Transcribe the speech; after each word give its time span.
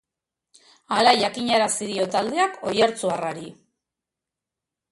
Hala 0.95 1.11
jakinarazi 1.23 1.91
dio 1.91 2.07
taldeak 2.15 2.57
oiartzuarrari. 2.71 3.47